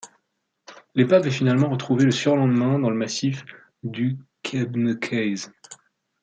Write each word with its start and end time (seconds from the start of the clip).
L'épave 0.95 1.27
est 1.27 1.29
finalement 1.29 1.69
retrouvée 1.69 2.05
le 2.05 2.11
surlendemain, 2.11 2.79
dans 2.79 2.89
le 2.89 2.95
massif 2.97 3.45
du 3.83 4.17
Kebnekaise. 4.41 5.53